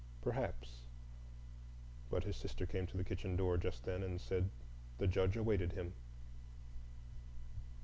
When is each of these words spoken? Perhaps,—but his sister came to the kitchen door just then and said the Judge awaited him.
Perhaps,—but 0.23 2.23
his 2.23 2.35
sister 2.35 2.65
came 2.65 2.87
to 2.87 2.97
the 2.97 3.03
kitchen 3.03 3.35
door 3.35 3.55
just 3.55 3.83
then 3.83 4.01
and 4.01 4.19
said 4.19 4.49
the 4.97 5.05
Judge 5.05 5.37
awaited 5.37 5.73
him. 5.73 5.93